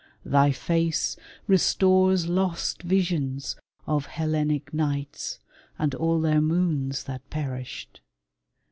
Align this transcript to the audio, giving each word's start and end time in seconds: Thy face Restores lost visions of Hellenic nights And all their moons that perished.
Thy 0.25 0.51
face 0.51 1.15
Restores 1.45 2.25
lost 2.27 2.81
visions 2.81 3.55
of 3.85 4.07
Hellenic 4.07 4.73
nights 4.73 5.37
And 5.77 5.93
all 5.93 6.19
their 6.19 6.41
moons 6.41 7.03
that 7.03 7.29
perished. 7.29 8.01